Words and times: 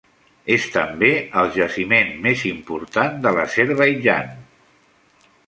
És 0.53 0.63
també 0.75 1.09
el 1.41 1.51
jaciment 1.57 2.09
més 2.23 2.47
important 2.53 3.21
de 3.27 3.35
l'Azerbaidjan. 3.37 4.35